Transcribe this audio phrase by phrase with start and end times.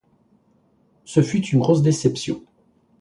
[1.05, 2.41] Ce fut une grosse déception.